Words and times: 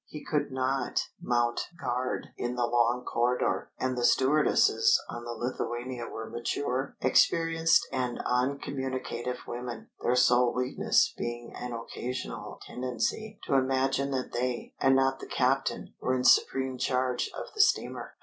He 0.07 0.25
could 0.25 0.51
not 0.51 1.09
mount 1.21 1.61
guard 1.79 2.29
in 2.35 2.55
the 2.55 2.65
long 2.65 3.05
corridor; 3.05 3.69
and 3.77 3.95
the 3.95 4.03
stewardesses 4.03 4.99
on 5.11 5.25
the 5.25 5.31
Lithuania 5.33 6.07
were 6.07 6.27
mature, 6.27 6.95
experienced 7.01 7.87
and 7.91 8.19
uncommunicative 8.25 9.41
women, 9.47 9.91
their 10.01 10.15
sole 10.15 10.55
weakness 10.55 11.13
being 11.15 11.53
an 11.55 11.73
occasional 11.73 12.57
tendency 12.65 13.37
to 13.43 13.53
imagine 13.53 14.09
that 14.09 14.31
they, 14.33 14.73
and 14.79 14.95
not 14.95 15.19
the 15.19 15.27
captain, 15.27 15.93
were 16.01 16.15
in 16.15 16.23
supreme 16.23 16.79
charge 16.79 17.29
of 17.37 17.53
the 17.53 17.61
steamer. 17.61 18.15